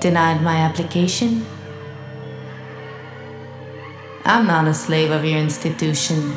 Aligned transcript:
Denied 0.00 0.42
my 0.42 0.56
application? 0.56 1.46
I'm 4.24 4.46
not 4.46 4.68
a 4.68 4.74
slave 4.74 5.10
of 5.10 5.24
your 5.24 5.38
institution. 5.38 6.34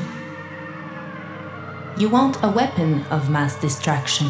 You 1.97 2.07
want 2.07 2.37
a 2.41 2.49
weapon 2.49 3.03
of 3.11 3.29
mass 3.29 3.59
distraction. 3.59 4.29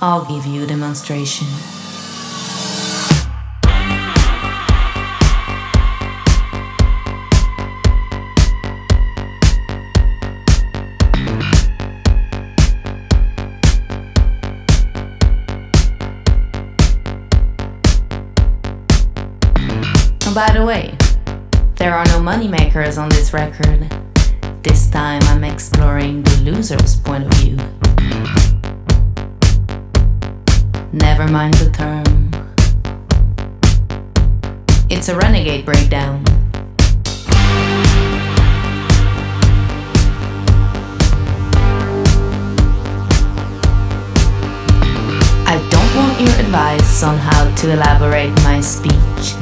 I'll 0.00 0.24
give 0.24 0.46
you 0.46 0.62
a 0.62 0.66
demonstration. 0.66 1.48
By 20.34 20.50
the 20.52 20.64
way, 20.64 20.96
there 21.76 21.92
are 21.94 22.06
no 22.06 22.18
moneymakers 22.18 22.96
on 22.96 23.10
this 23.10 23.34
record. 23.34 23.86
This 24.62 24.88
time 24.88 25.20
I'm 25.24 25.44
exploring 25.44 26.22
the 26.22 26.50
loser's 26.50 26.96
point 26.96 27.24
of 27.24 27.34
view. 27.34 27.56
Never 30.92 31.28
mind 31.28 31.54
the 31.54 31.70
term. 31.70 32.30
It's 34.88 35.08
a 35.08 35.16
renegade 35.16 35.66
breakdown. 35.66 36.24
I 45.46 45.58
don't 45.70 45.94
want 45.94 46.20
your 46.20 46.40
advice 46.40 47.02
on 47.02 47.18
how 47.18 47.54
to 47.56 47.72
elaborate 47.72 48.32
my 48.44 48.60
speech. 48.60 49.41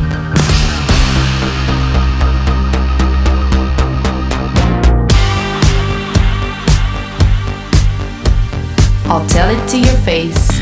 I'll 9.11 9.27
tell 9.27 9.49
it 9.49 9.67
to 9.67 9.77
your 9.77 9.97
face 10.05 10.61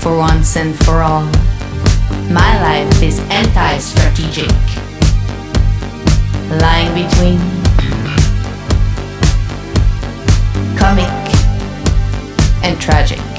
for 0.00 0.16
once 0.16 0.56
and 0.56 0.72
for 0.84 1.02
all. 1.02 1.24
My 2.30 2.60
life 2.62 3.02
is 3.02 3.18
anti 3.28 3.78
strategic, 3.78 4.52
lying 6.62 6.94
between 6.94 7.40
comic 10.78 11.10
and 12.62 12.80
tragic. 12.80 13.37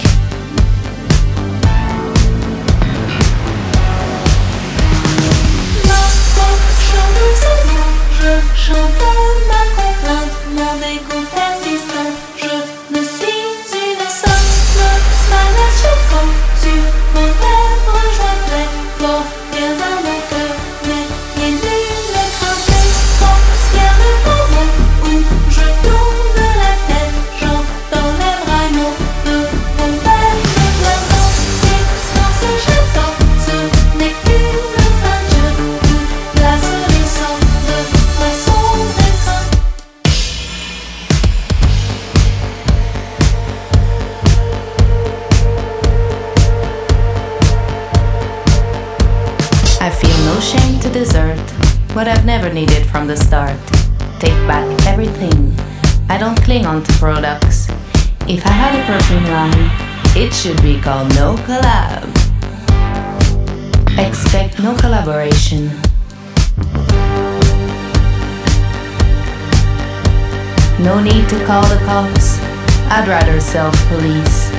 To 71.30 71.46
call 71.46 71.62
the 71.70 71.78
cops. 71.86 72.42
I'd 72.90 73.06
rather 73.06 73.40
self 73.40 73.78
police. 73.86 74.50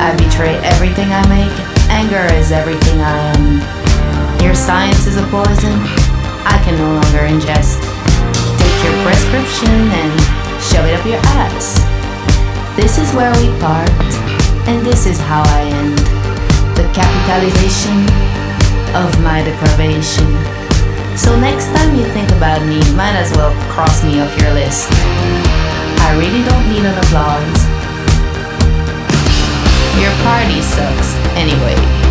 I 0.00 0.16
betray 0.16 0.56
everything 0.64 1.12
I 1.12 1.20
make. 1.28 1.52
Anger 1.92 2.24
is 2.40 2.52
everything 2.52 3.04
I 3.04 3.36
am. 3.36 3.60
Your 4.40 4.54
science 4.54 5.04
is 5.04 5.20
a 5.20 5.26
poison. 5.28 5.76
I 6.48 6.56
can 6.64 6.80
no 6.80 6.88
longer 6.96 7.28
ingest. 7.28 7.84
Take 8.56 8.78
your 8.80 8.96
prescription 9.04 9.76
and 9.92 10.12
shove 10.64 10.88
it 10.88 10.96
up 10.96 11.04
your 11.04 11.20
ass. 11.44 11.84
This 12.80 12.96
is 12.96 13.12
where 13.12 13.32
we 13.36 13.52
part, 13.60 13.92
and 14.72 14.80
this 14.88 15.04
is 15.04 15.20
how 15.20 15.44
I 15.44 15.68
end. 15.68 16.00
The 16.80 16.88
capitalization 16.96 18.08
of 18.96 19.12
my 19.20 19.44
deprivation. 19.44 20.32
So 21.12 21.36
next 21.36 21.68
time 21.76 21.92
you 21.92 22.08
think 22.16 22.32
about 22.40 22.64
me, 22.64 22.80
might 22.96 23.20
as 23.20 23.28
well 23.36 23.52
cross 23.68 24.00
me 24.02 24.20
off 24.20 24.32
your 24.40 24.52
list. 24.56 24.88
I 26.06 26.12
really 26.16 26.44
don't 26.44 26.68
need 26.68 26.84
an 26.86 26.96
applause. 26.96 27.58
Your 30.00 30.12
party 30.22 30.62
sucks 30.62 31.16
anyway. 31.34 32.05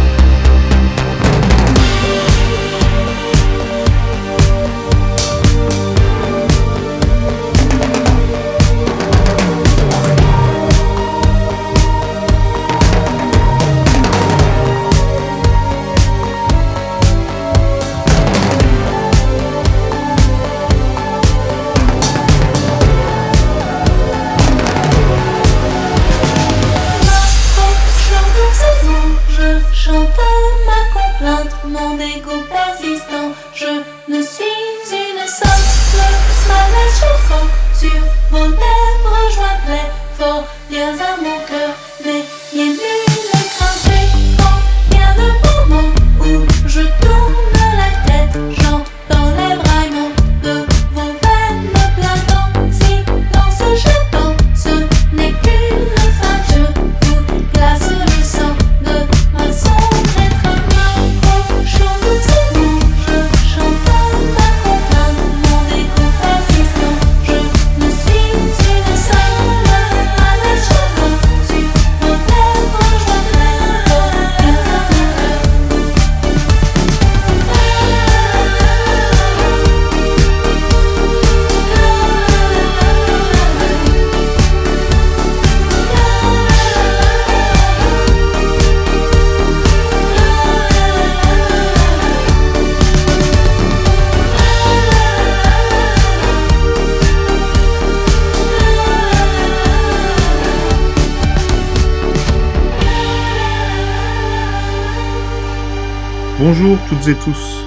Toutes 106.90 107.08
et 107.08 107.16
tous. 107.16 107.66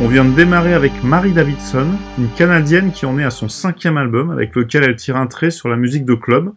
On 0.00 0.08
vient 0.08 0.24
de 0.24 0.34
démarrer 0.34 0.74
avec 0.74 1.04
Marie 1.04 1.32
Davidson, 1.32 1.86
une 2.18 2.28
Canadienne 2.30 2.90
qui 2.90 3.06
en 3.06 3.18
est 3.18 3.24
à 3.24 3.30
son 3.30 3.48
cinquième 3.48 3.96
album 3.96 4.30
avec 4.30 4.54
lequel 4.56 4.84
elle 4.84 4.96
tire 4.96 5.16
un 5.16 5.26
trait 5.26 5.50
sur 5.50 5.68
la 5.68 5.76
musique 5.76 6.04
de 6.04 6.14
club, 6.14 6.52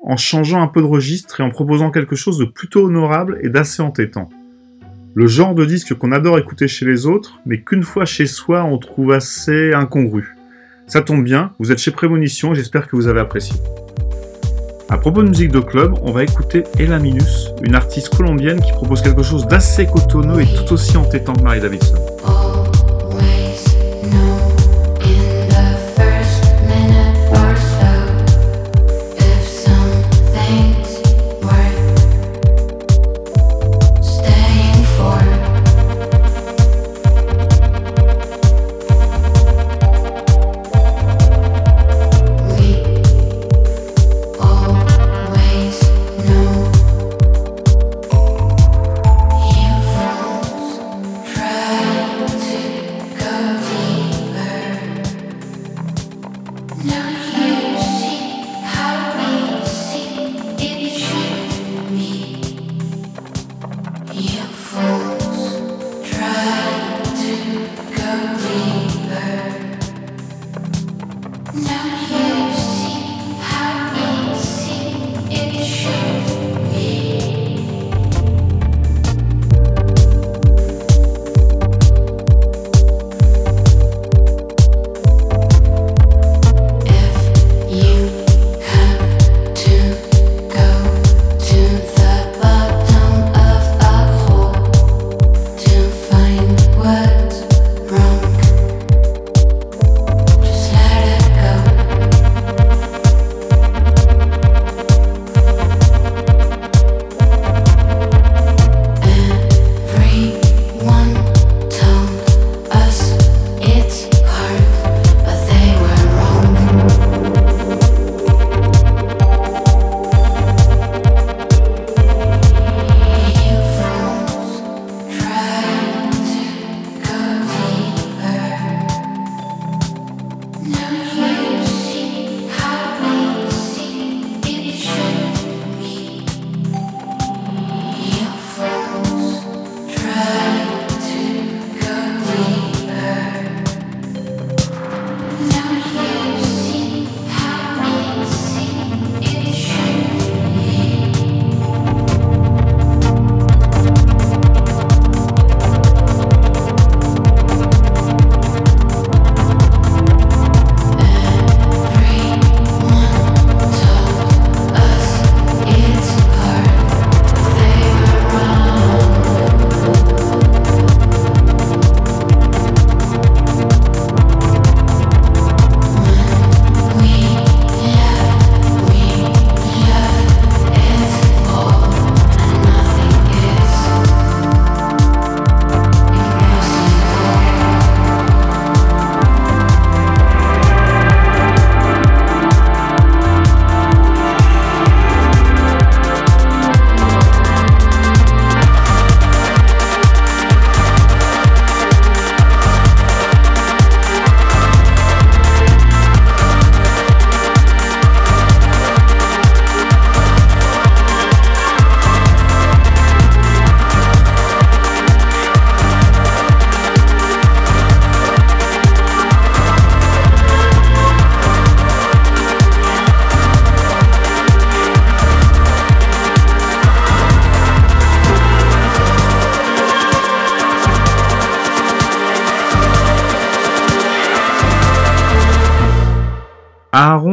en 0.00 0.16
changeant 0.16 0.62
un 0.62 0.66
peu 0.66 0.80
de 0.80 0.86
registre 0.86 1.40
et 1.40 1.42
en 1.42 1.50
proposant 1.50 1.90
quelque 1.90 2.16
chose 2.16 2.38
de 2.38 2.44
plutôt 2.44 2.86
honorable 2.86 3.38
et 3.42 3.50
d'assez 3.50 3.82
entêtant. 3.82 4.30
Le 5.14 5.26
genre 5.26 5.54
de 5.54 5.64
disque 5.64 5.94
qu'on 5.94 6.12
adore 6.12 6.38
écouter 6.38 6.68
chez 6.68 6.86
les 6.86 7.06
autres, 7.06 7.38
mais 7.44 7.60
qu'une 7.60 7.82
fois 7.82 8.04
chez 8.06 8.26
soi 8.26 8.64
on 8.64 8.78
trouve 8.78 9.12
assez 9.12 9.74
incongru. 9.74 10.36
Ça 10.86 11.02
tombe 11.02 11.24
bien, 11.24 11.52
vous 11.58 11.72
êtes 11.72 11.78
chez 11.78 11.90
Prémonition 11.90 12.54
j'espère 12.54 12.88
que 12.88 12.96
vous 12.96 13.08
avez 13.08 13.20
apprécié. 13.20 13.56
À 14.88 14.98
propos 14.98 15.22
de 15.24 15.28
musique 15.28 15.50
de 15.50 15.58
club, 15.58 15.96
on 16.02 16.12
va 16.12 16.22
écouter 16.22 16.62
Ella 16.78 17.00
Minus, 17.00 17.50
une 17.62 17.74
artiste 17.74 18.14
colombienne 18.14 18.60
qui 18.60 18.70
propose 18.70 19.02
quelque 19.02 19.24
chose 19.24 19.44
d'assez 19.48 19.86
cotonneux 19.86 20.40
et 20.40 20.46
tout 20.46 20.72
aussi 20.74 20.96
entêtant 20.96 21.34
que 21.34 21.42
Marie 21.42 21.60
Davidson. 21.60 21.96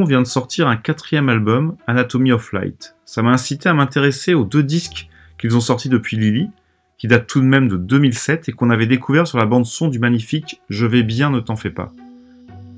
Vient 0.06 0.22
de 0.22 0.28
sortir 0.28 0.68
un 0.68 0.76
quatrième 0.76 1.30
album, 1.30 1.78
Anatomy 1.88 2.34
of 2.34 2.52
Light. 2.52 2.96
Ça 3.06 3.22
m'a 3.22 3.32
incité 3.32 3.70
à 3.70 3.74
m'intéresser 3.74 4.34
aux 4.34 4.44
deux 4.44 4.62
disques 4.62 5.08
qu'ils 5.40 5.56
ont 5.56 5.62
sortis 5.62 5.88
depuis 5.88 6.18
Lily, 6.18 6.50
qui 6.98 7.08
datent 7.08 7.28
tout 7.28 7.40
de 7.40 7.46
même 7.46 7.70
de 7.70 7.78
2007 7.78 8.50
et 8.50 8.52
qu'on 8.52 8.70
avait 8.70 8.88
découvert 8.88 9.26
sur 9.26 9.38
la 9.38 9.46
bande 9.46 9.66
son 9.66 9.88
du 9.88 10.00
magnifique 10.00 10.60
Je 10.70 10.86
vais 10.86 11.04
bien, 11.04 11.30
ne 11.30 11.40
t'en 11.40 11.56
fais 11.56 11.70
pas. 11.70 11.94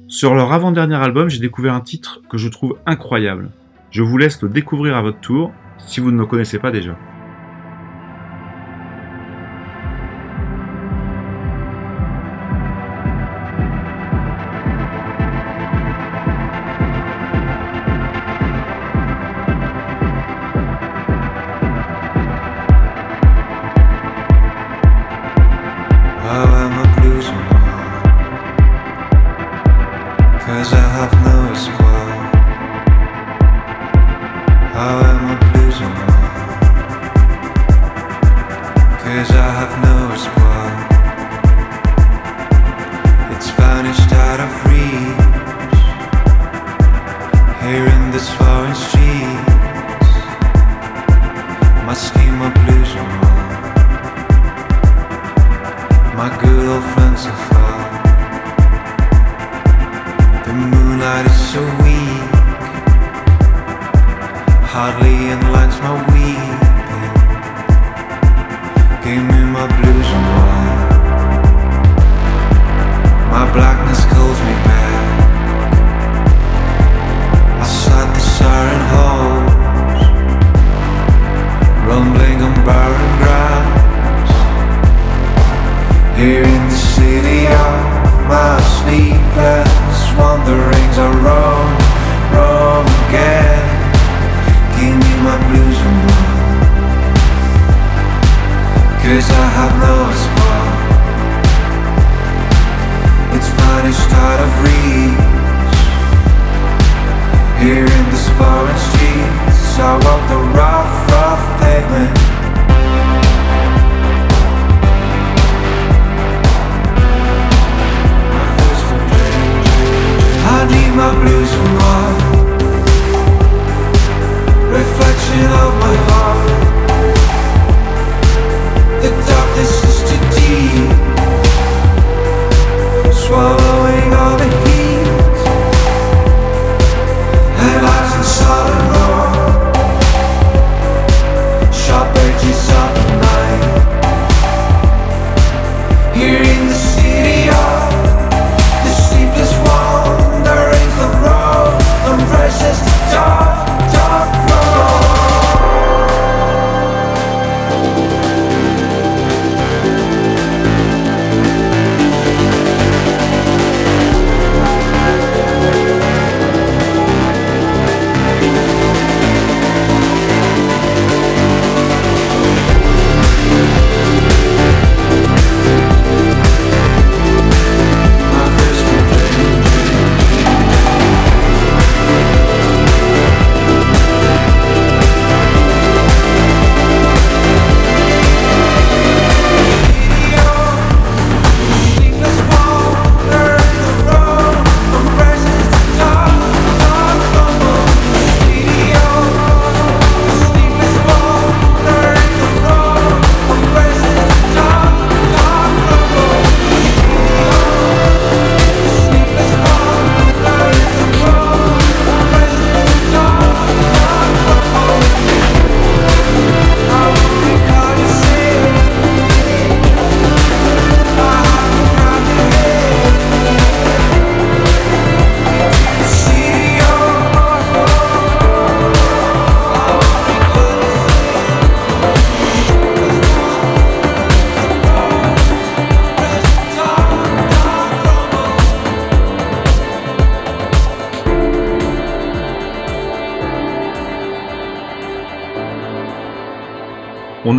Sur 0.08 0.36
leur 0.36 0.54
avant-dernier 0.54 0.96
album, 0.96 1.28
j'ai 1.28 1.40
découvert 1.40 1.74
un 1.74 1.82
titre 1.82 2.22
que 2.30 2.38
je 2.38 2.50
trouve 2.50 2.78
incroyable. 2.86 3.50
Je 3.90 4.04
vous 4.04 4.20
laisse 4.20 4.40
le 4.44 4.50
découvrir 4.50 4.96
à 4.96 5.02
votre 5.02 5.20
tour, 5.20 5.52
si 5.80 6.00
vous 6.00 6.12
ne 6.12 6.20
le 6.20 6.28
connaissez 6.28 6.60
pas 6.60 6.70
déjà. 6.70 6.96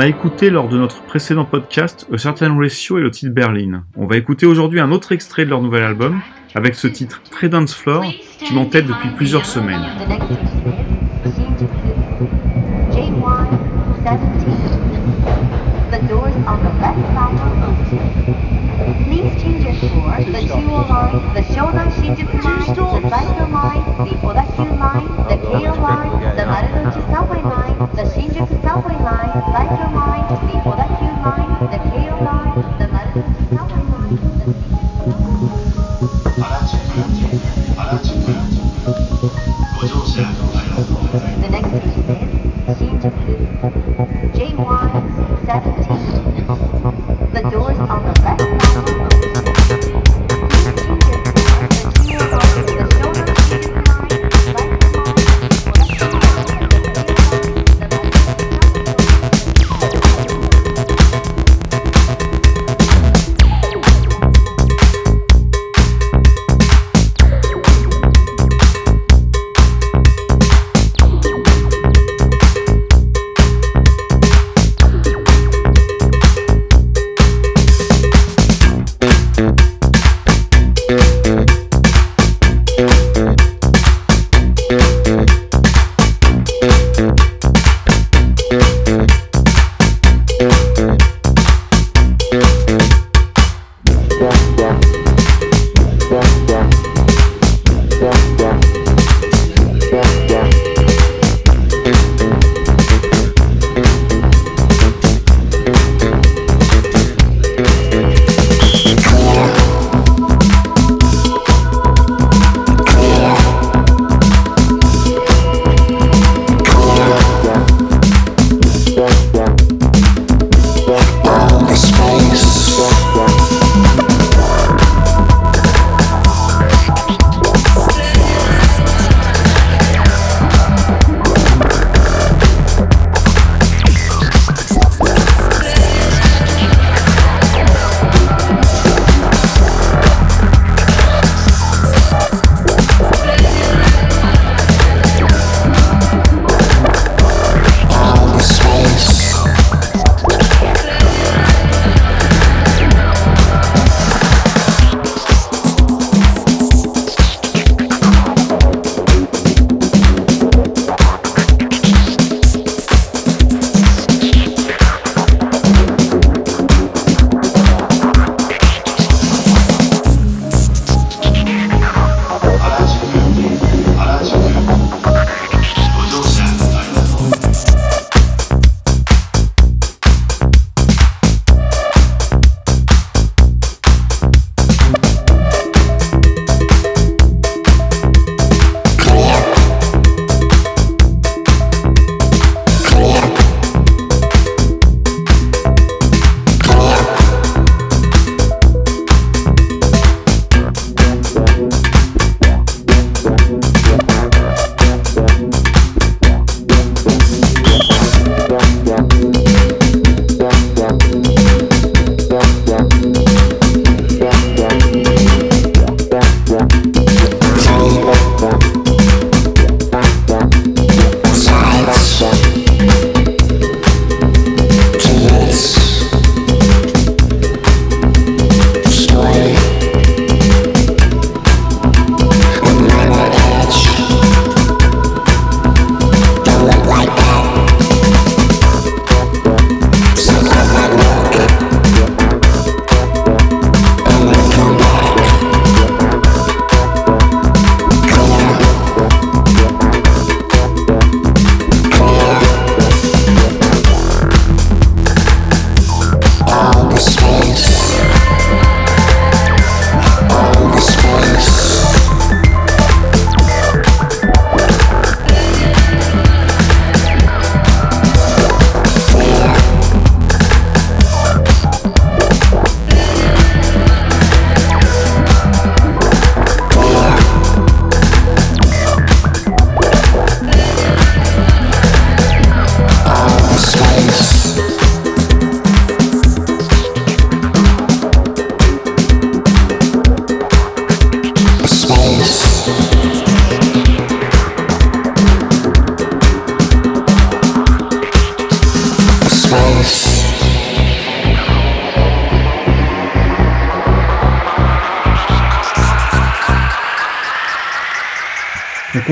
A 0.06 0.08
écouté 0.08 0.50
lors 0.50 0.68
de 0.68 0.78
notre 0.78 1.02
précédent 1.02 1.44
podcast 1.44 2.06
A 2.12 2.16
Certain 2.16 2.56
Ratio 2.56 2.96
et 2.98 3.00
le 3.00 3.10
titre 3.10 3.32
Berlin. 3.32 3.82
On 3.96 4.06
va 4.06 4.16
écouter 4.16 4.46
aujourd'hui 4.46 4.78
un 4.78 4.92
autre 4.92 5.10
extrait 5.10 5.44
de 5.44 5.50
leur 5.50 5.60
nouvel 5.60 5.82
album 5.82 6.20
avec 6.54 6.76
ce 6.76 6.86
titre 6.86 7.22
très 7.28 7.48
dance 7.48 7.74
floor 7.74 8.04
qui 8.38 8.54
m'entête 8.54 8.86
depuis 8.86 9.08
plusieurs 9.16 9.46
semaines. 9.46 9.84
line, 29.06 29.30
like 29.52 29.78
your 29.78 29.88
mom. 29.88 30.05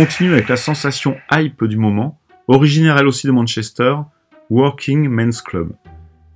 Continue 0.04 0.34
avec 0.34 0.50
la 0.50 0.56
sensation 0.56 1.16
hype 1.32 1.64
du 1.64 1.78
moment, 1.78 2.20
originaire 2.46 2.98
elle 2.98 3.06
aussi 3.06 3.26
de 3.26 3.32
Manchester, 3.32 3.94
Working 4.50 5.08
Men's 5.08 5.40
Club. 5.40 5.70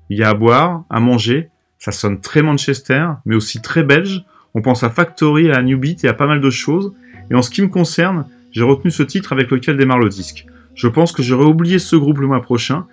Il 0.08 0.16
y 0.16 0.22
a 0.22 0.30
à 0.30 0.34
boire, 0.34 0.84
à 0.88 1.00
manger, 1.00 1.50
ça 1.78 1.92
sonne 1.92 2.18
très 2.22 2.40
Manchester, 2.40 3.08
mais 3.26 3.36
aussi 3.36 3.60
très 3.60 3.82
belge, 3.82 4.24
on 4.54 4.62
pense 4.62 4.84
à 4.84 4.88
Factory, 4.88 5.50
à 5.50 5.60
New 5.60 5.76
Beat 5.76 6.02
et 6.04 6.08
à 6.08 6.14
pas 6.14 6.26
mal 6.26 6.40
de 6.40 6.48
choses, 6.48 6.94
et 7.30 7.34
en 7.34 7.42
ce 7.42 7.50
qui 7.50 7.60
me 7.60 7.68
concerne, 7.68 8.24
j'ai 8.52 8.62
retenu 8.62 8.90
ce 8.90 9.02
titre 9.02 9.34
avec 9.34 9.50
lequel 9.50 9.76
démarre 9.76 9.98
le 9.98 10.08
disque. 10.08 10.46
Je 10.74 10.88
pense 10.88 11.12
que 11.12 11.22
j'aurais 11.22 11.44
oublié 11.44 11.78
ce 11.78 11.94
groupe 11.94 12.20
le 12.20 12.26
mois 12.26 12.40
prochain, 12.40 12.86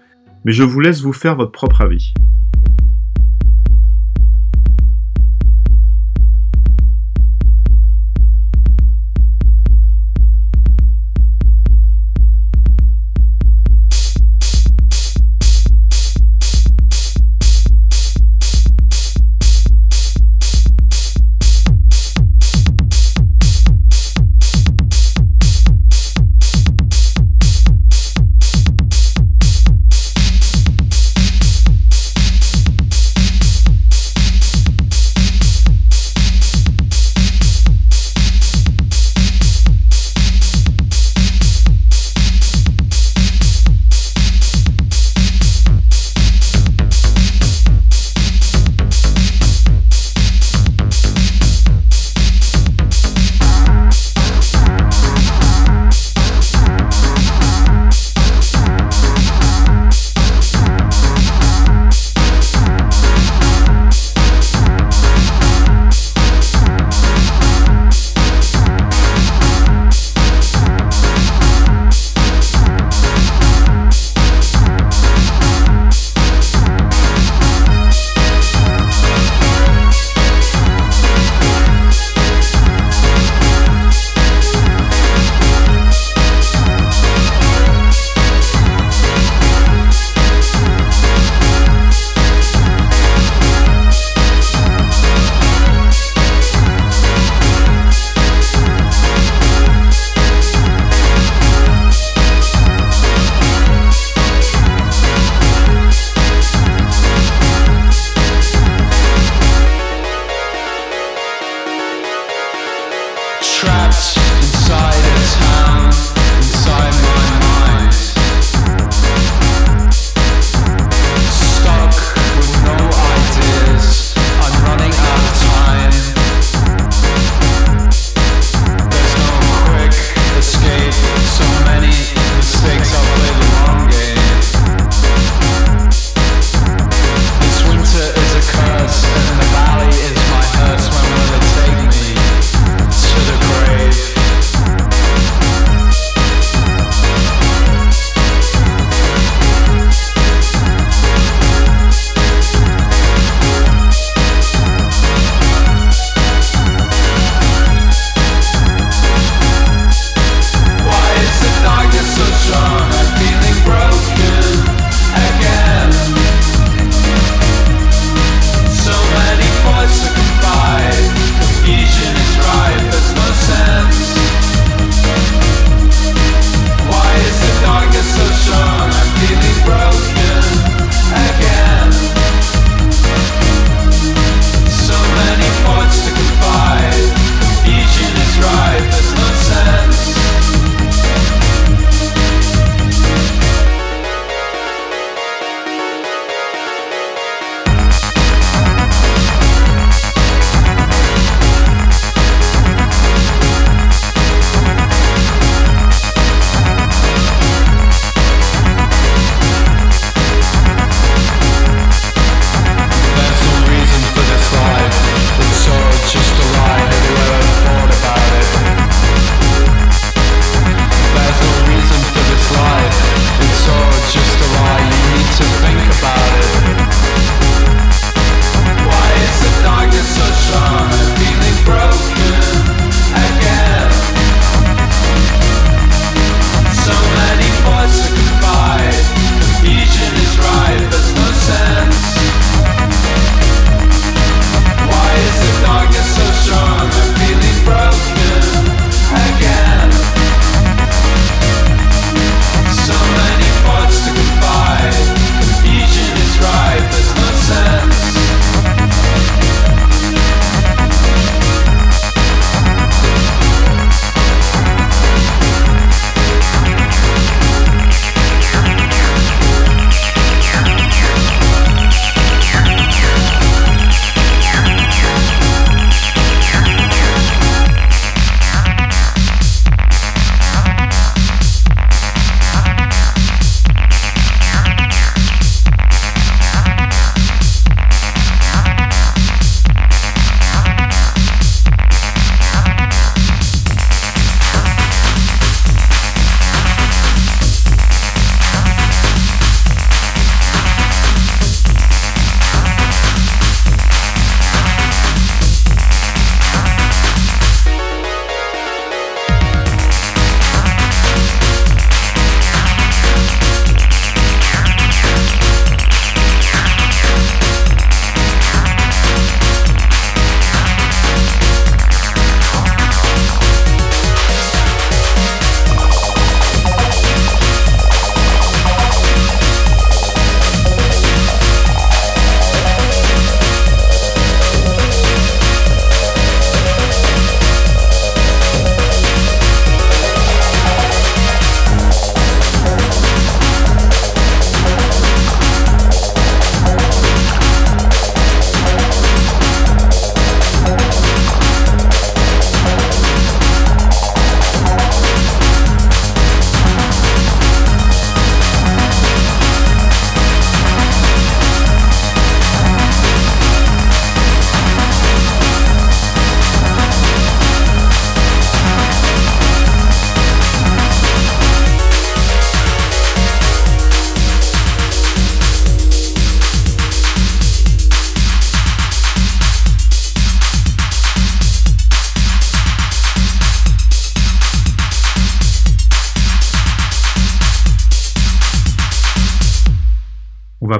mais 0.43 0.51
je 0.51 0.63
vous 0.63 0.81
laisse 0.81 0.99
vous 0.99 1.13
faire 1.13 1.37
votre 1.37 1.53
propre 1.53 1.83
avis. 1.83 2.13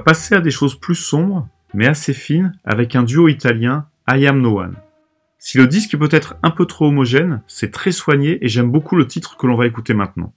Passer 0.05 0.35
à 0.35 0.39
des 0.39 0.51
choses 0.51 0.79
plus 0.79 0.95
sombres, 0.95 1.49
mais 1.73 1.87
assez 1.87 2.13
fines, 2.13 2.53
avec 2.63 2.95
un 2.95 3.01
duo 3.01 3.27
italien, 3.27 3.87
I 4.07 4.27
Am 4.27 4.39
No 4.39 4.59
One. 4.59 4.75
Si 5.39 5.57
le 5.57 5.65
disque 5.65 5.97
peut 5.97 6.09
être 6.11 6.37
un 6.43 6.51
peu 6.51 6.67
trop 6.67 6.87
homogène, 6.87 7.41
c'est 7.47 7.71
très 7.71 7.91
soigné 7.91 8.37
et 8.45 8.47
j'aime 8.47 8.71
beaucoup 8.71 8.95
le 8.95 9.07
titre 9.07 9.35
que 9.35 9.47
l'on 9.47 9.55
va 9.55 9.65
écouter 9.65 9.95
maintenant. 9.95 10.31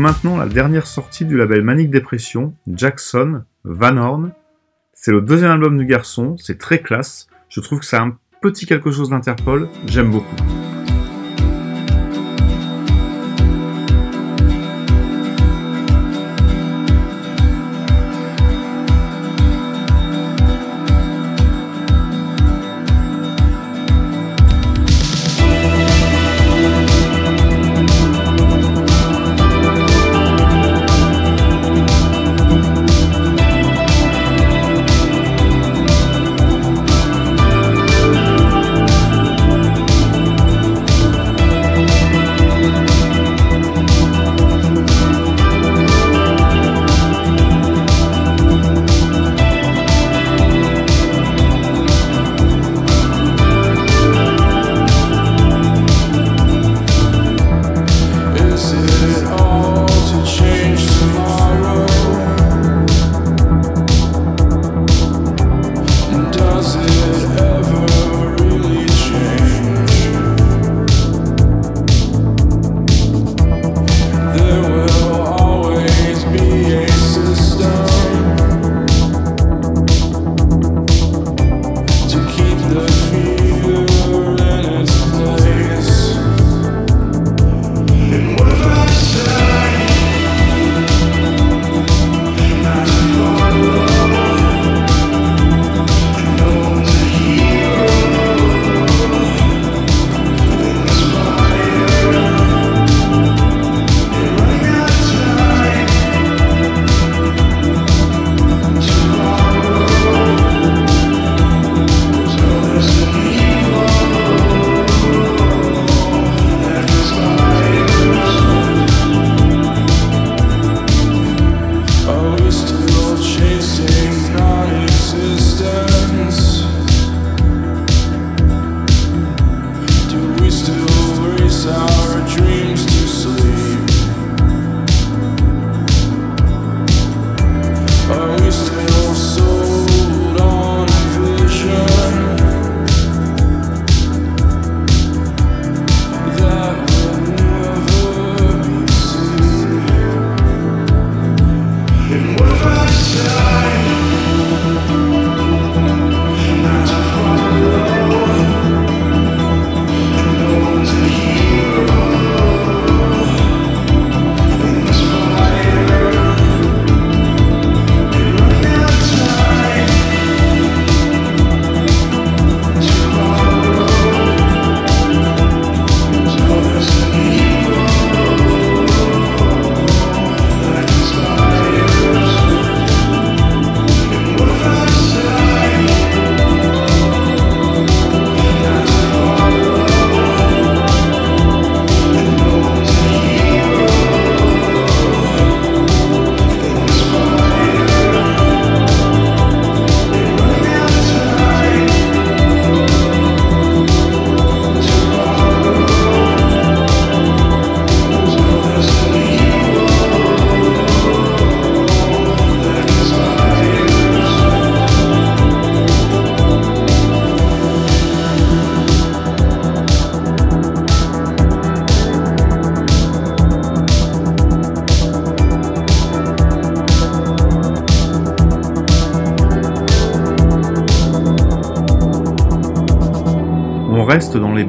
Maintenant 0.00 0.36
la 0.36 0.46
dernière 0.46 0.86
sortie 0.86 1.24
du 1.24 1.36
label 1.36 1.62
Manic 1.62 1.90
Depression, 1.90 2.54
Jackson, 2.66 3.44
Van 3.64 3.96
Horn. 3.96 4.32
C'est 4.94 5.12
le 5.12 5.20
deuxième 5.20 5.52
album 5.52 5.78
du 5.78 5.86
garçon, 5.86 6.36
c'est 6.38 6.58
très 6.58 6.80
classe. 6.80 7.28
Je 7.48 7.60
trouve 7.60 7.80
que 7.80 7.86
c'est 7.86 7.96
un 7.96 8.16
petit 8.42 8.66
quelque 8.66 8.90
chose 8.90 9.10
d'Interpol, 9.10 9.68
j'aime 9.86 10.10
beaucoup. 10.10 10.59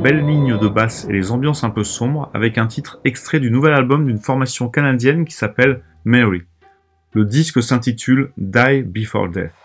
Belles 0.02 0.26
lignes 0.26 0.58
de 0.58 0.68
basse 0.68 1.06
et 1.10 1.14
les 1.14 1.32
ambiances 1.32 1.64
un 1.64 1.70
peu 1.70 1.84
sombres 1.84 2.32
avec 2.34 2.58
un 2.58 2.66
titre 2.66 3.00
extrait 3.06 3.40
du 3.40 3.52
nouvel 3.52 3.74
album 3.74 4.08
d'une 4.08 4.18
formation 4.18 4.68
canadienne 4.68 5.26
qui 5.26 5.36
s'appelle 5.36 5.84
Mary. 6.06 6.42
Le 7.14 7.24
disque 7.24 7.62
s'intitule 7.62 8.32
Die 8.36 8.82
Before 8.82 9.30
Death. 9.30 9.61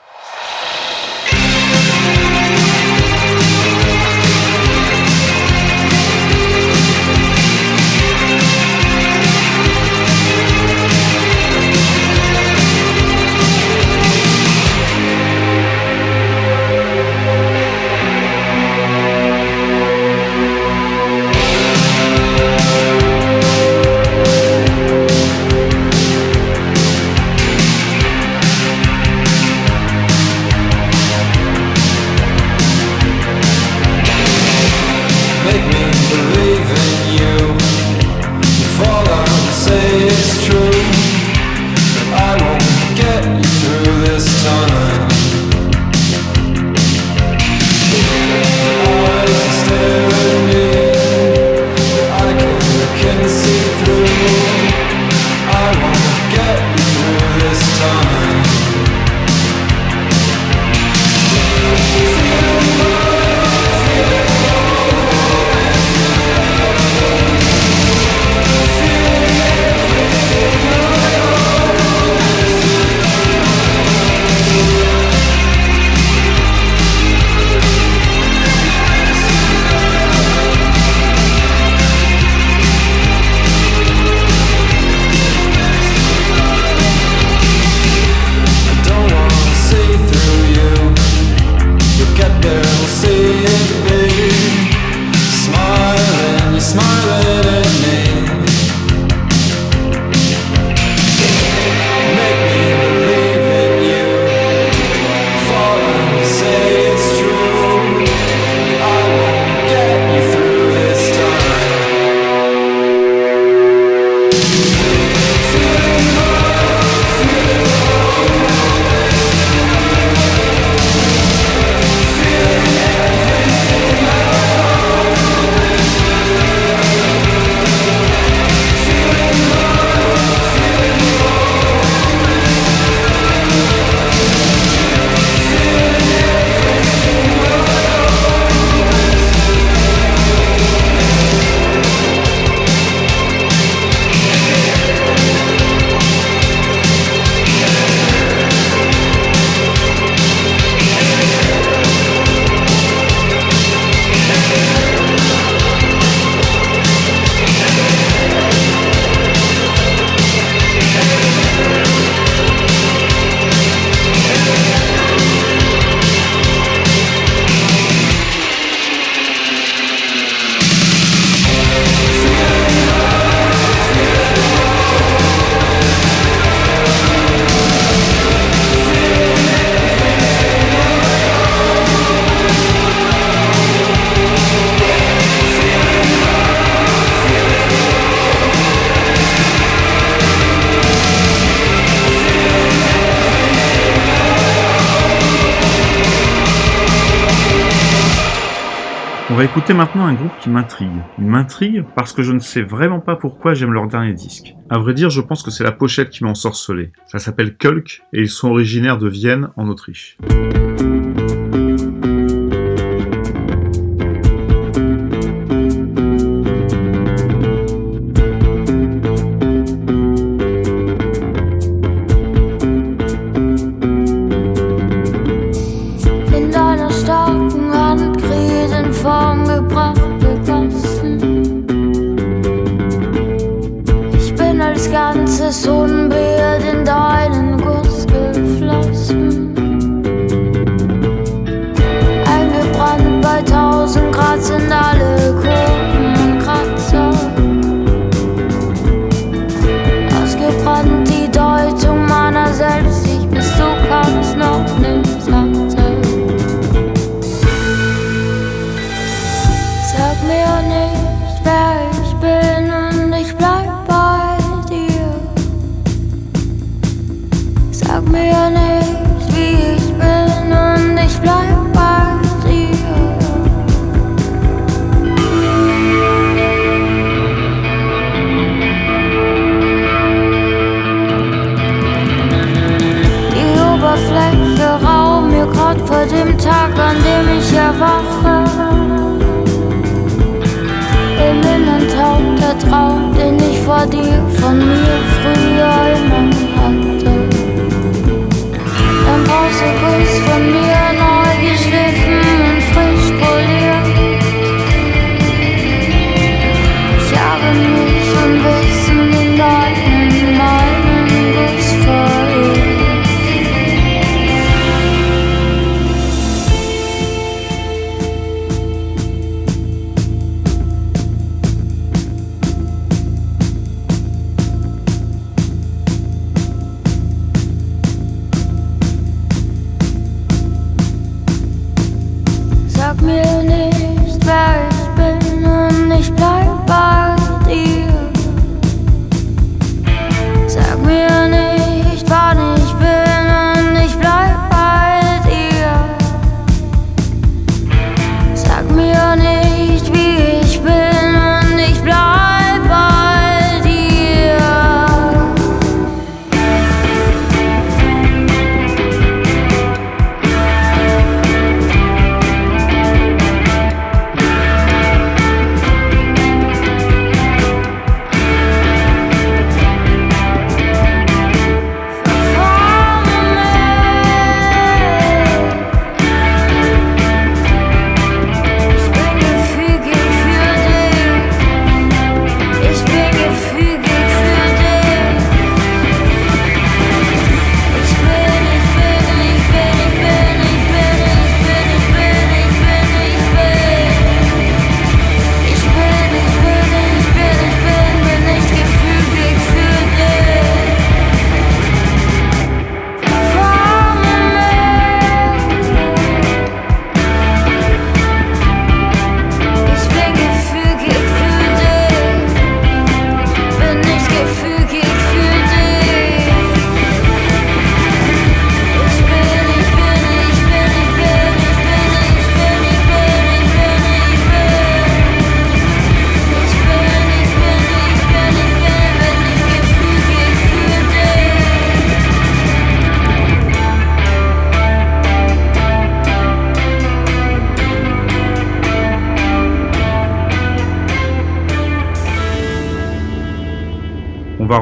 Écouter 199.57 199.73
maintenant 199.73 200.05
un 200.05 200.13
groupe 200.13 200.39
qui 200.39 200.51
m'intrigue. 200.51 200.91
Il 201.19 201.25
m'intrigue 201.25 201.83
parce 201.95 202.13
que 202.13 202.23
je 202.23 202.33
ne 202.33 202.41
sais 202.41 202.61
vraiment 202.61 203.01
pas 203.01 203.17
pourquoi 203.17 203.55
j'aime 203.55 203.73
leur 203.73 203.87
dernier 203.87 204.13
disque. 204.13 204.55
À 204.69 204.77
vrai 204.77 204.93
dire, 204.93 205.09
je 205.09 205.23
pense 205.23 205.43
que 205.43 205.51
c'est 205.51 205.65
la 205.65 205.73
pochette 205.73 206.11
qui 206.11 206.25
m'a 206.25 206.31
ensorcelé. 206.31 206.93
Ça 207.07 207.19
s'appelle 207.19 207.57
Kulk 207.57 208.03
et 208.13 208.21
ils 208.21 208.29
sont 208.29 208.51
originaires 208.51 208.99
de 208.99 209.09
Vienne 209.09 209.49
en 209.57 209.69
Autriche. 209.69 210.19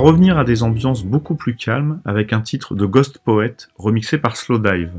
revenir 0.05 0.37
à 0.37 0.45
des 0.45 0.63
ambiances 0.63 1.03
beaucoup 1.03 1.35
plus 1.35 1.57
calmes 1.57 2.03
avec 2.05 2.35
un 2.35 2.43
titre 2.43 2.75
de 2.75 2.85
Ghost 2.85 3.21
Poet 3.25 3.57
remixé 3.79 4.19
par 4.19 4.37
Slowdive. 4.37 4.93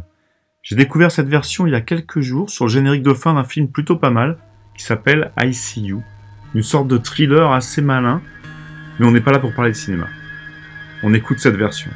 J'ai 0.63 0.75
découvert 0.75 1.11
cette 1.11 1.27
version 1.27 1.67
il 1.67 1.73
y 1.73 1.75
a 1.75 1.81
quelques 1.81 2.21
jours 2.21 2.49
sur 2.49 2.65
le 2.65 2.71
générique 2.71 3.03
de 3.03 3.13
fin 3.13 3.35
d'un 3.35 3.43
film 3.43 3.67
plutôt 3.67 3.97
pas 3.97 4.09
mal 4.09 4.39
qui 4.75 4.83
s'appelle 4.83 5.31
I 5.39 5.53
See 5.53 5.83
You, 5.83 6.01
une 6.55 6.63
sorte 6.63 6.87
de 6.87 6.97
thriller 6.97 7.51
assez 7.51 7.83
malin, 7.83 8.19
mais 8.99 9.05
on 9.05 9.11
n'est 9.11 9.21
pas 9.21 9.31
là 9.31 9.37
pour 9.37 9.53
parler 9.53 9.69
de 9.69 9.75
cinéma. 9.75 10.07
On 11.03 11.13
écoute 11.13 11.37
cette 11.37 11.55
version. 11.55 11.91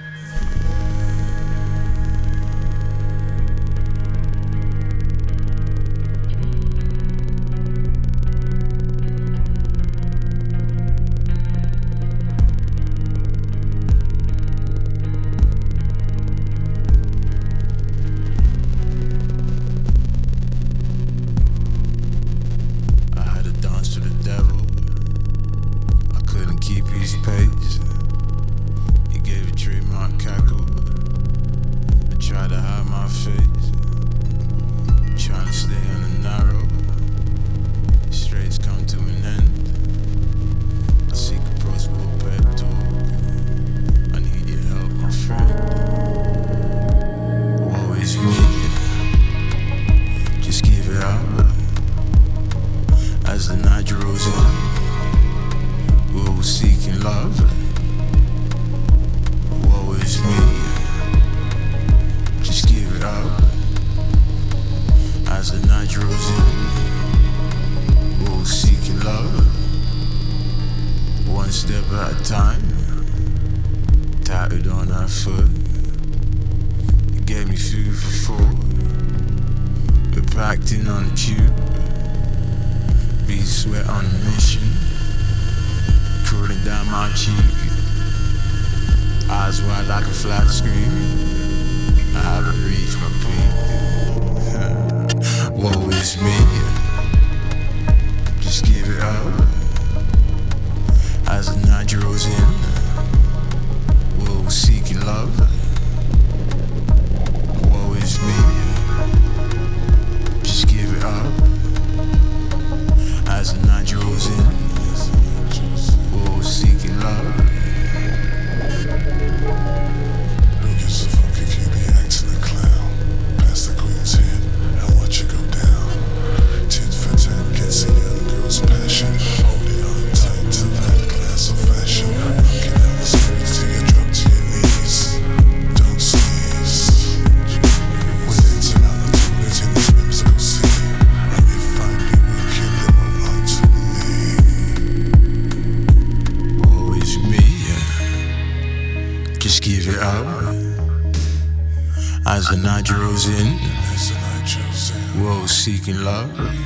seeking 155.69 156.03
love. 156.03 156.58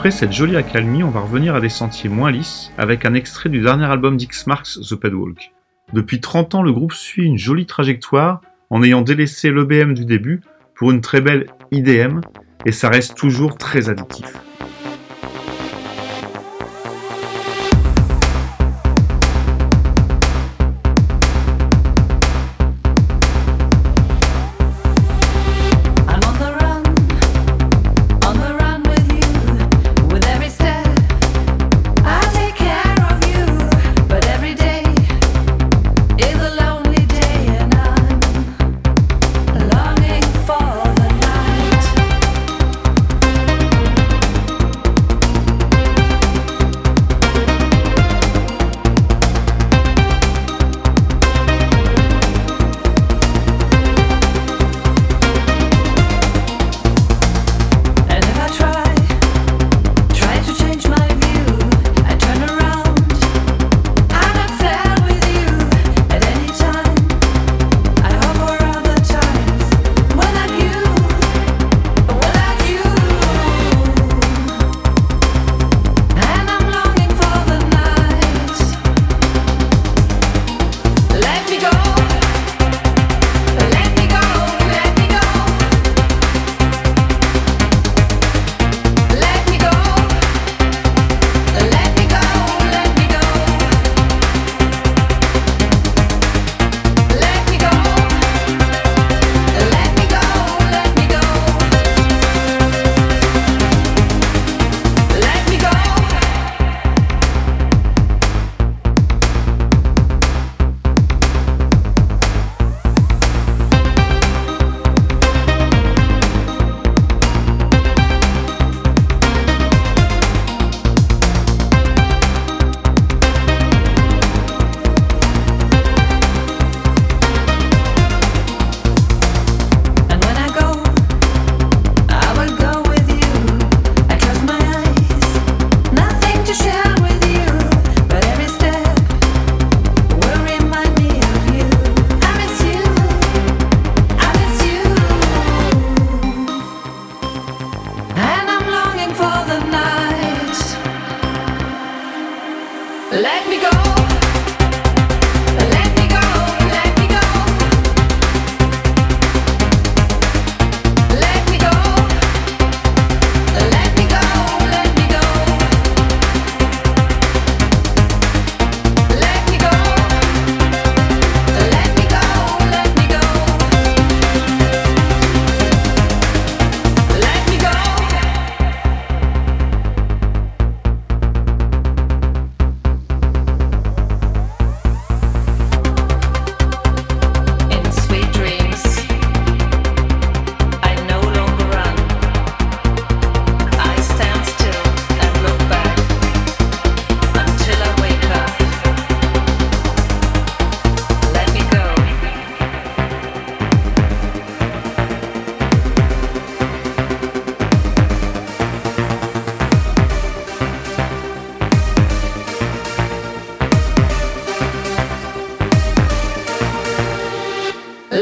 Après 0.00 0.10
cette 0.10 0.32
jolie 0.32 0.56
accalmie, 0.56 1.02
on 1.02 1.10
va 1.10 1.20
revenir 1.20 1.54
à 1.54 1.60
des 1.60 1.68
sentiers 1.68 2.08
moins 2.08 2.30
lisses 2.30 2.72
avec 2.78 3.04
un 3.04 3.12
extrait 3.12 3.50
du 3.50 3.60
dernier 3.60 3.84
album 3.84 4.16
d'X 4.16 4.46
Marks, 4.46 4.80
The 4.80 4.94
Pedwalk. 4.94 5.52
Depuis 5.92 6.22
30 6.22 6.54
ans, 6.54 6.62
le 6.62 6.72
groupe 6.72 6.94
suit 6.94 7.26
une 7.26 7.36
jolie 7.36 7.66
trajectoire 7.66 8.40
en 8.70 8.82
ayant 8.82 9.02
délaissé 9.02 9.50
l'EBM 9.50 9.92
du 9.92 10.06
début 10.06 10.40
pour 10.74 10.90
une 10.90 11.02
très 11.02 11.20
belle 11.20 11.48
IDM 11.70 12.22
et 12.64 12.72
ça 12.72 12.88
reste 12.88 13.14
toujours 13.14 13.58
très 13.58 13.90
addictif. 13.90 14.32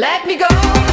let 0.09 0.25
me 0.27 0.37
go. 0.37 0.88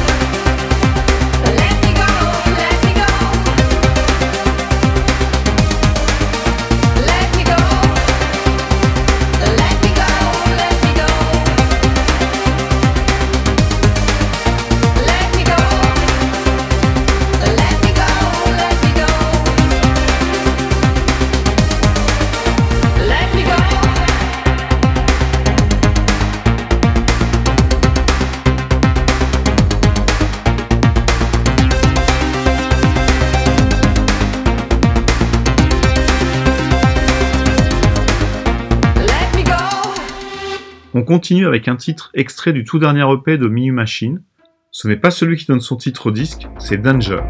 On 41.08 41.18
continue 41.18 41.46
avec 41.46 41.68
un 41.68 41.76
titre 41.76 42.10
extrait 42.14 42.52
du 42.52 42.64
tout 42.64 42.80
dernier 42.80 43.04
EP 43.12 43.38
de 43.38 43.46
Miu 43.46 43.70
Machine. 43.70 44.24
Ce 44.72 44.88
n'est 44.88 44.96
pas 44.96 45.12
celui 45.12 45.36
qui 45.36 45.46
donne 45.46 45.60
son 45.60 45.76
titre 45.76 46.08
au 46.08 46.10
disque, 46.10 46.48
c'est 46.58 46.78
Danger. 46.78 47.20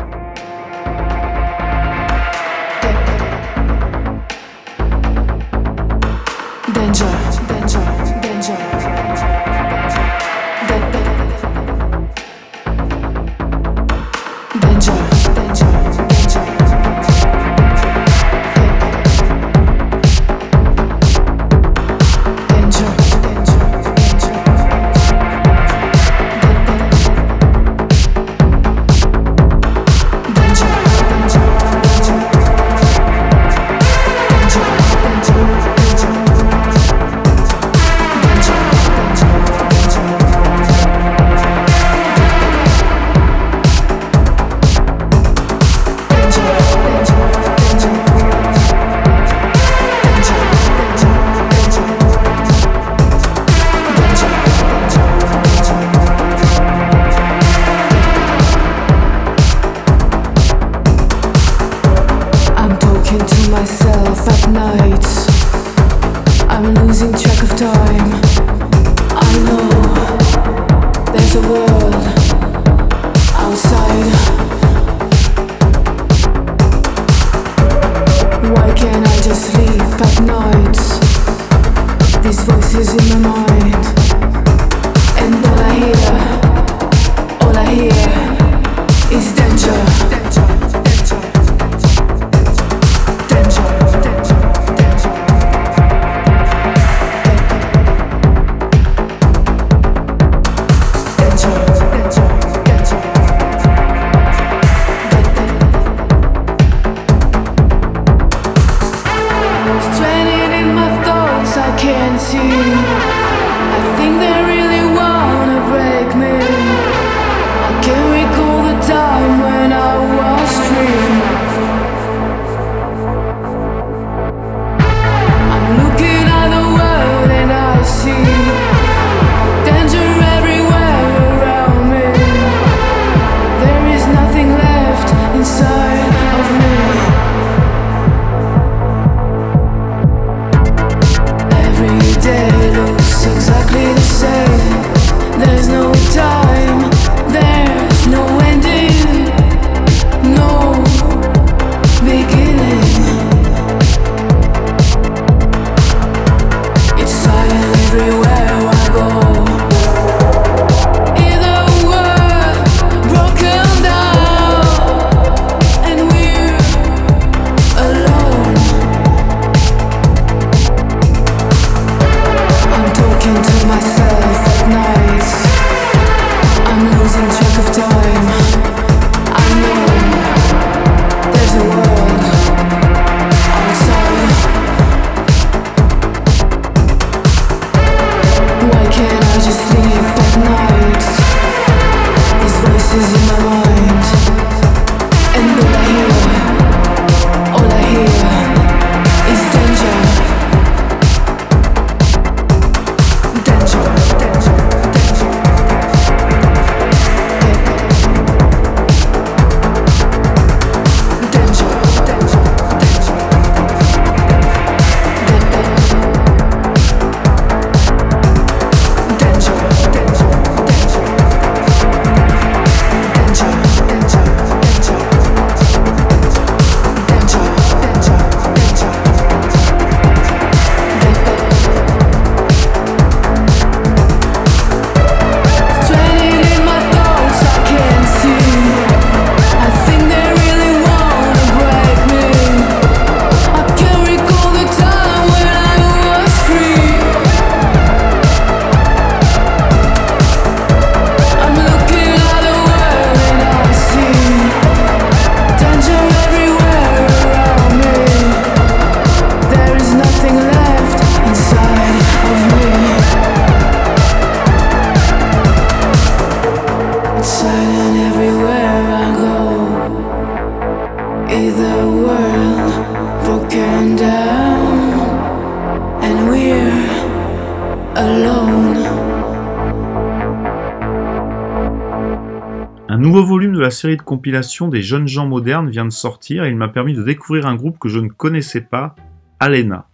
série 283.87 283.97
de 283.97 284.03
compilations 284.03 284.67
des 284.67 284.83
jeunes 284.83 285.07
gens 285.07 285.27
modernes 285.27 285.71
vient 285.71 285.85
de 285.85 285.91
sortir 285.91 286.43
et 286.43 286.49
il 286.49 286.57
m'a 286.57 286.67
permis 286.67 286.93
de 286.93 287.05
découvrir 287.05 287.47
un 287.47 287.55
groupe 287.55 287.79
que 287.79 287.89
je 287.89 288.01
ne 288.01 288.09
connaissais 288.09 288.61
pas, 288.61 288.97
Alena. 289.39 289.87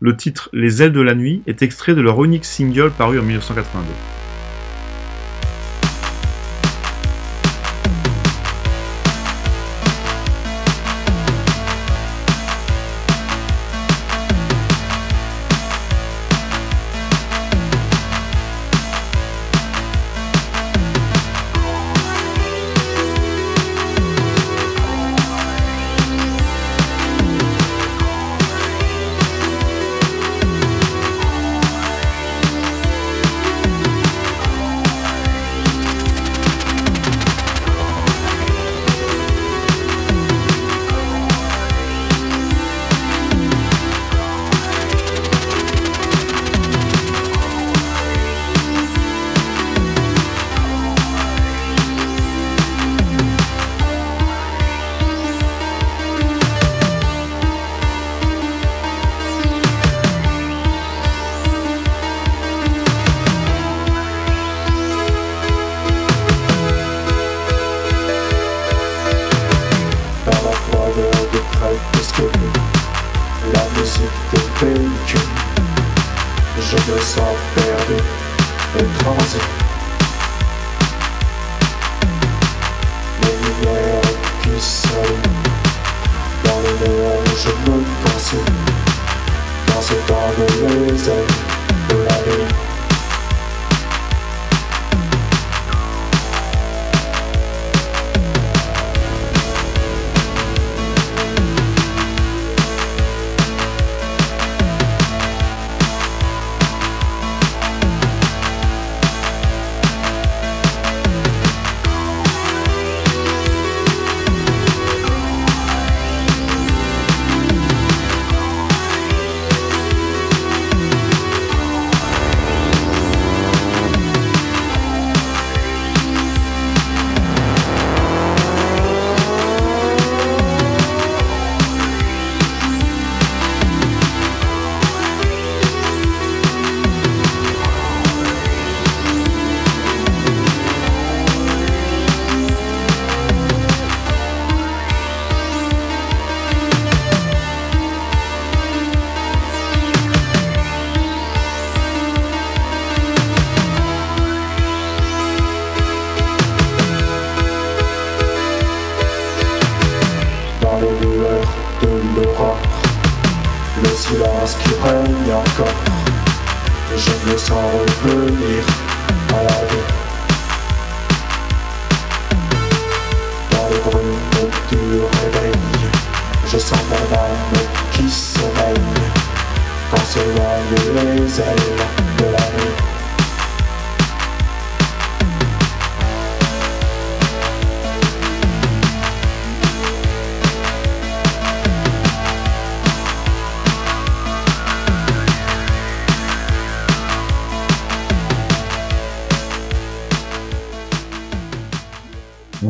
Le 0.00 0.16
titre 0.16 0.48
Les 0.54 0.82
ailes 0.82 0.92
de 0.92 1.02
la 1.02 1.14
nuit 1.14 1.42
est 1.46 1.60
extrait 1.60 1.94
de 1.94 2.00
leur 2.00 2.24
unique 2.24 2.46
single 2.46 2.90
paru 2.90 3.18
en 3.18 3.22
1982. 3.22 4.13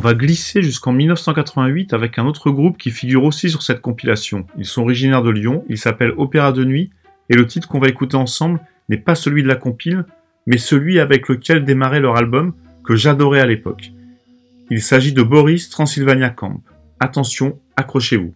Va 0.05 0.12
glisser 0.12 0.61
jusqu'en 0.61 0.92
1988 0.92 1.94
avec 1.94 2.18
un 2.18 2.26
autre 2.26 2.50
groupe 2.50 2.76
qui 2.76 2.90
figure 2.90 3.24
aussi 3.24 3.48
sur 3.48 3.62
cette 3.62 3.80
compilation. 3.80 4.46
Ils 4.59 4.66
sont 4.66 4.82
originaires 4.82 5.22
de 5.22 5.30
Lyon, 5.30 5.64
ils 5.70 5.78
s'appellent 5.78 6.12
Opéra 6.18 6.52
de 6.52 6.62
Nuit, 6.62 6.90
et 7.30 7.34
le 7.34 7.46
titre 7.46 7.68
qu'on 7.68 7.78
va 7.78 7.88
écouter 7.88 8.18
ensemble 8.18 8.61
n'est 8.90 8.98
pas 8.98 9.14
celui 9.14 9.42
de 9.42 9.48
la 9.48 9.55
compile, 9.55 10.05
mais 10.46 10.59
celui 10.59 11.00
avec 11.00 11.26
lequel 11.30 11.64
démarrait 11.64 12.00
leur 12.00 12.18
album, 12.18 12.52
que 12.84 12.96
j'adorais 12.96 13.40
à 13.40 13.46
l'époque. 13.46 13.92
Il 14.68 14.82
s'agit 14.82 15.14
de 15.14 15.22
Boris 15.22 15.70
Transylvania 15.70 16.28
Camp. 16.28 16.61
Attention, 17.00 17.59
accrochez-vous. 17.74 18.34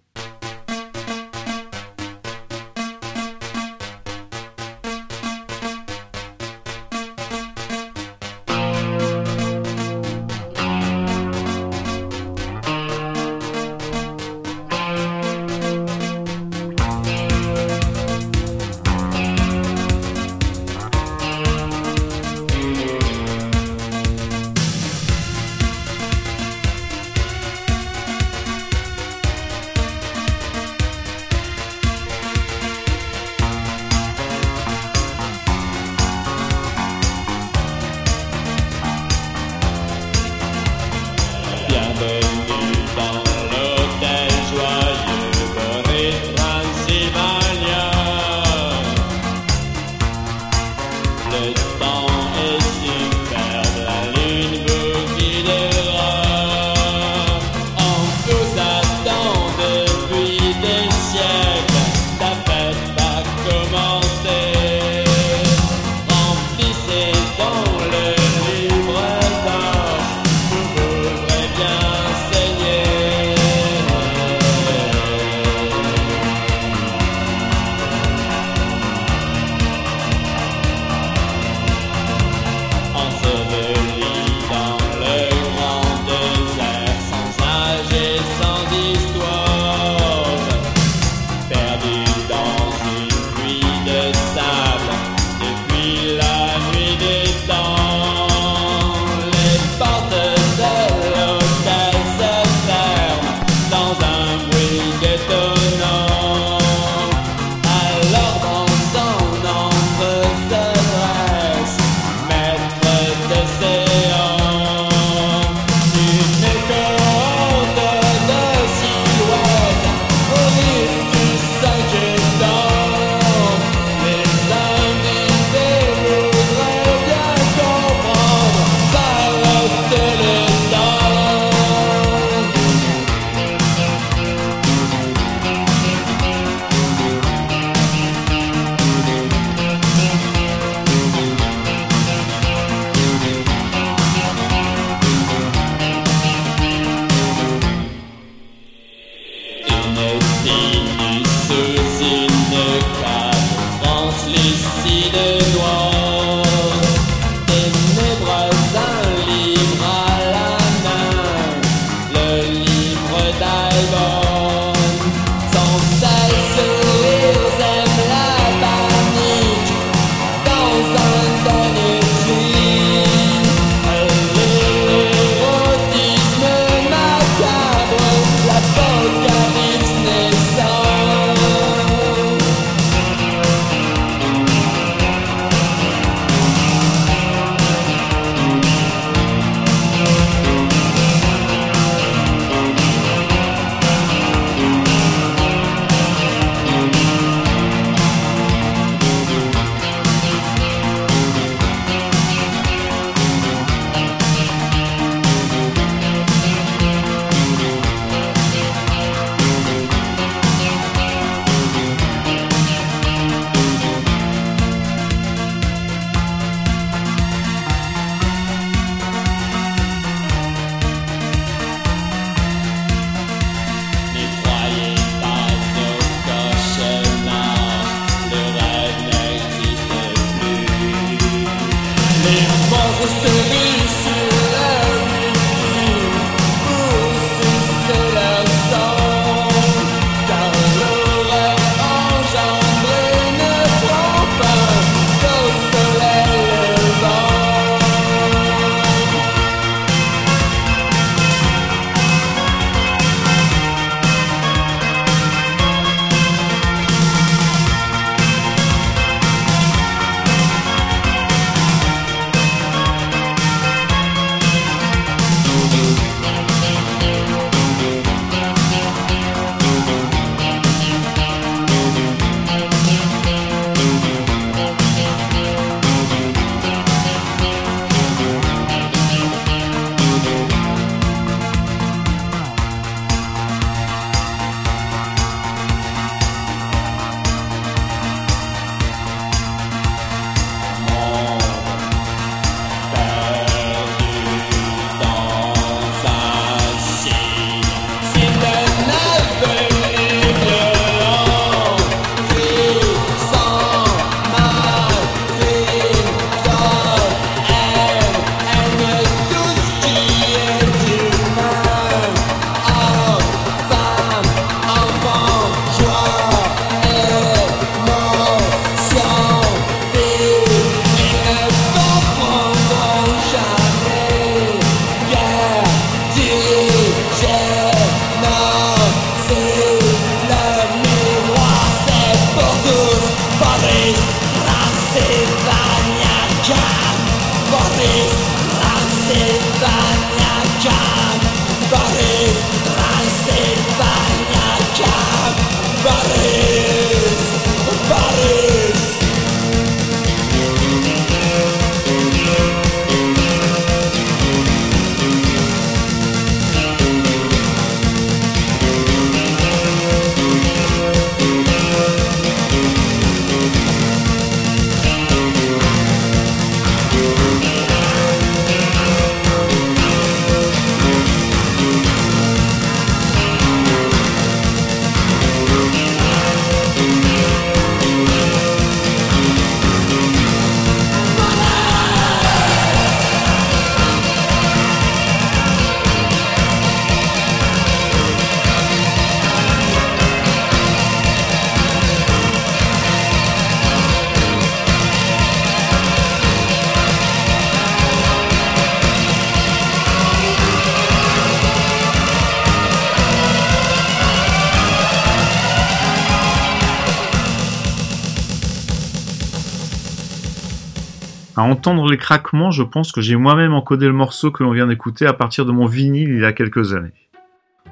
Entendre 411.51 411.89
les 411.91 411.97
craquements, 411.97 412.51
je 412.51 412.63
pense 412.63 412.93
que 412.93 413.01
j'ai 413.01 413.17
moi-même 413.17 413.53
encodé 413.53 413.87
le 413.87 413.93
morceau 413.93 414.31
que 414.31 414.43
l'on 414.43 414.53
vient 414.53 414.67
d'écouter 414.67 415.07
à 415.07 415.13
partir 415.13 415.47
de 415.47 415.53
mon 415.53 415.67
vinyle 415.67 416.11
il 416.11 416.21
y 416.21 416.25
a 416.25 416.33
quelques 416.33 416.75
années. 416.75 416.93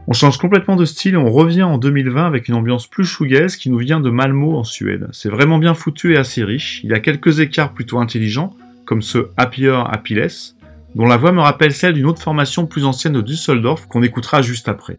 On 0.09 0.13
change 0.13 0.39
complètement 0.39 0.77
de 0.77 0.85
style 0.85 1.15
et 1.15 1.19
on 1.19 1.31
revient 1.31 1.65
en 1.65 1.79
2020 1.79 2.27
avec 2.27 2.49
une 2.49 2.55
ambiance 2.55 2.87
plus 2.87 3.05
shoegaze 3.05 3.57
qui 3.57 3.71
nous 3.71 3.79
vient 3.79 4.01
de 4.01 4.11
Malmo 4.11 4.57
en 4.57 4.63
Suède. 4.63 5.09
C'est 5.13 5.31
vraiment 5.31 5.59
bien 5.59 5.75
foutu 5.75 6.15
et 6.15 6.17
assez 6.17 6.45
riche. 6.45 6.81
Il 6.85 6.91
y 6.91 6.95
a 6.95 7.01
quelques 7.01 7.41
écarts 7.41 7.73
plutôt 7.73 7.99
intelligents, 7.99 8.55
comme 8.85 9.03
ce 9.03 9.31
Happier 9.37 9.83
Happyless, 9.89 10.57
dont 10.95 11.07
la 11.07 11.17
voix 11.17 11.33
me 11.33 11.41
rappelle 11.41 11.73
celle 11.73 11.95
d'une 11.95 12.07
autre 12.07 12.23
formation 12.23 12.67
plus 12.67 12.85
ancienne 12.85 13.15
de 13.15 13.21
Düsseldorf 13.21 13.89
qu'on 13.89 14.03
écoutera 14.03 14.43
juste 14.43 14.69
après. 14.69 14.99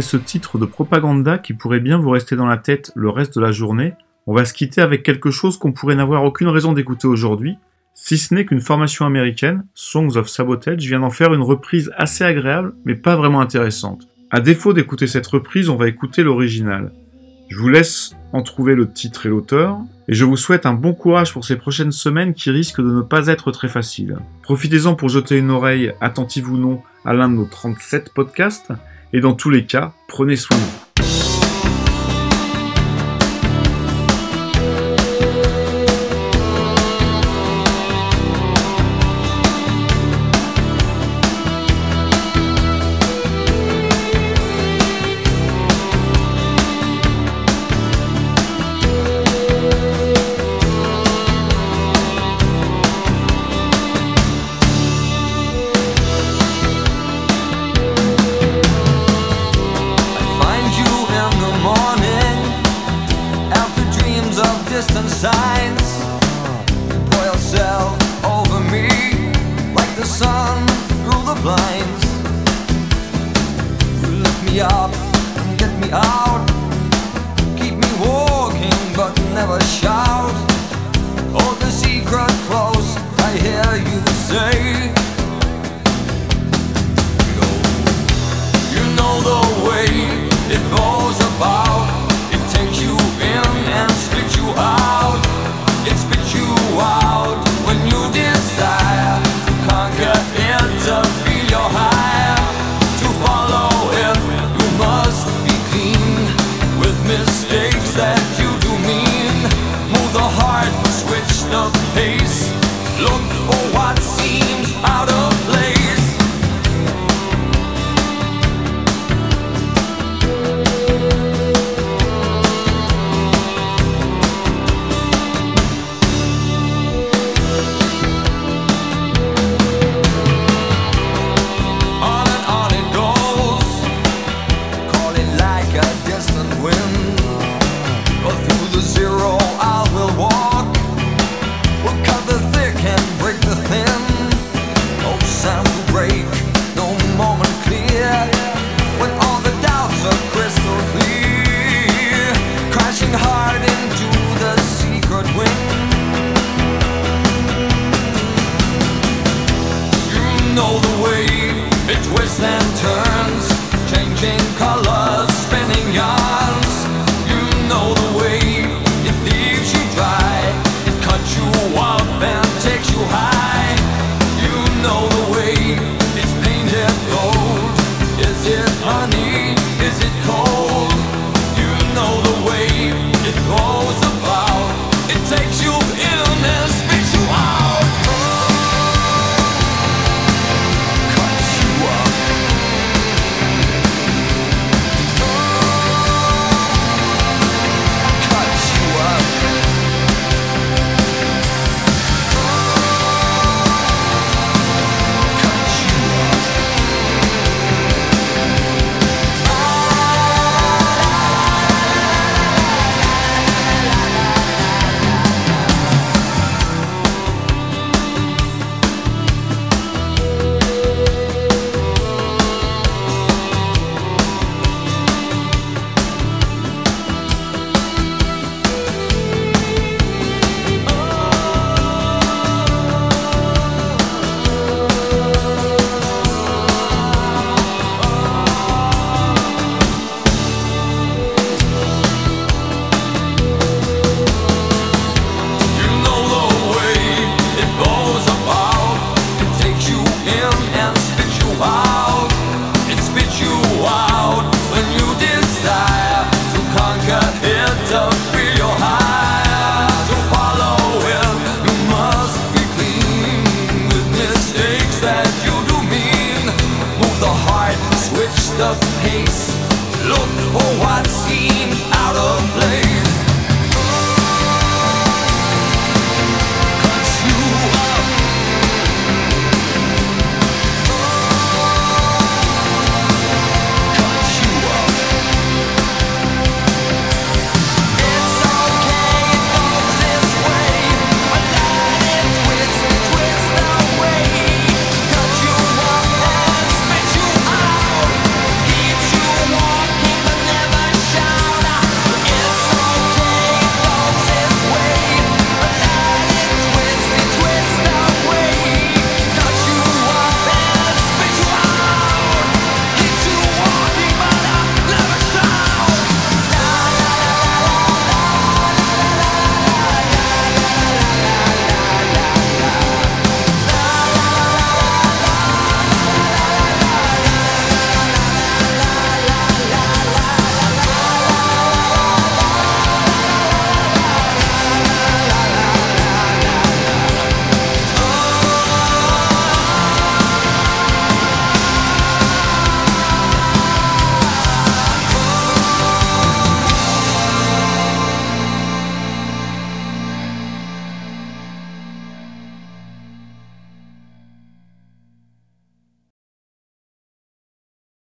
Ce 0.00 0.16
titre 0.16 0.58
de 0.58 0.64
propaganda 0.64 1.38
qui 1.38 1.54
pourrait 1.54 1.80
bien 1.80 1.98
vous 1.98 2.10
rester 2.10 2.36
dans 2.36 2.46
la 2.46 2.56
tête 2.56 2.92
le 2.94 3.10
reste 3.10 3.34
de 3.34 3.40
la 3.40 3.50
journée, 3.50 3.94
on 4.26 4.34
va 4.34 4.44
se 4.44 4.54
quitter 4.54 4.80
avec 4.80 5.02
quelque 5.02 5.30
chose 5.30 5.58
qu'on 5.58 5.72
pourrait 5.72 5.96
n'avoir 5.96 6.22
aucune 6.24 6.48
raison 6.48 6.72
d'écouter 6.72 7.08
aujourd'hui, 7.08 7.56
si 7.94 8.16
ce 8.16 8.32
n'est 8.32 8.44
qu'une 8.44 8.60
formation 8.60 9.06
américaine, 9.06 9.64
Songs 9.74 10.16
of 10.16 10.28
Sabotage, 10.28 10.86
vient 10.86 11.00
d'en 11.00 11.10
faire 11.10 11.34
une 11.34 11.42
reprise 11.42 11.90
assez 11.96 12.22
agréable 12.22 12.74
mais 12.84 12.94
pas 12.94 13.16
vraiment 13.16 13.40
intéressante. 13.40 14.06
À 14.30 14.40
défaut 14.40 14.72
d'écouter 14.72 15.08
cette 15.08 15.26
reprise, 15.26 15.68
on 15.68 15.76
va 15.76 15.88
écouter 15.88 16.22
l'original. 16.22 16.92
Je 17.48 17.58
vous 17.58 17.68
laisse 17.68 18.14
en 18.32 18.42
trouver 18.42 18.74
le 18.74 18.92
titre 18.92 19.26
et 19.26 19.30
l'auteur, 19.30 19.78
et 20.06 20.14
je 20.14 20.24
vous 20.24 20.36
souhaite 20.36 20.66
un 20.66 20.74
bon 20.74 20.94
courage 20.94 21.32
pour 21.32 21.44
ces 21.44 21.56
prochaines 21.56 21.92
semaines 21.92 22.34
qui 22.34 22.50
risquent 22.50 22.82
de 22.82 22.92
ne 22.92 23.02
pas 23.02 23.26
être 23.26 23.50
très 23.50 23.68
faciles. 23.68 24.18
Profitez-en 24.42 24.94
pour 24.94 25.08
jeter 25.08 25.38
une 25.38 25.50
oreille, 25.50 25.92
attentive 26.00 26.52
ou 26.52 26.56
non, 26.56 26.82
à 27.04 27.14
l'un 27.14 27.28
de 27.28 27.34
nos 27.34 27.46
37 27.46 28.12
podcasts, 28.14 28.72
et 29.12 29.20
dans 29.20 29.34
tous 29.34 29.50
les 29.50 29.64
cas, 29.64 29.92
prenez 30.08 30.36
soin 30.36 30.56
de 30.56 30.62
vous. 30.62 30.87